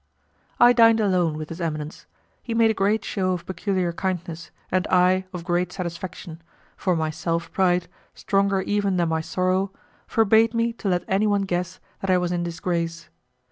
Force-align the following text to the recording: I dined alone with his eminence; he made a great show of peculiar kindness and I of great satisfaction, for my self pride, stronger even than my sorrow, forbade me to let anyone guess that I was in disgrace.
I 0.59 0.73
dined 0.73 0.99
alone 0.99 1.37
with 1.37 1.49
his 1.49 1.61
eminence; 1.61 2.07
he 2.41 2.55
made 2.55 2.71
a 2.71 2.73
great 2.73 3.05
show 3.05 3.33
of 3.33 3.45
peculiar 3.45 3.93
kindness 3.93 4.49
and 4.71 4.87
I 4.87 5.27
of 5.31 5.43
great 5.43 5.71
satisfaction, 5.71 6.41
for 6.75 6.95
my 6.95 7.11
self 7.11 7.51
pride, 7.51 7.87
stronger 8.15 8.61
even 8.61 8.97
than 8.97 9.09
my 9.09 9.21
sorrow, 9.21 9.71
forbade 10.07 10.55
me 10.55 10.73
to 10.73 10.87
let 10.89 11.03
anyone 11.07 11.43
guess 11.43 11.79
that 11.99 12.09
I 12.09 12.17
was 12.17 12.31
in 12.31 12.41
disgrace. 12.41 13.09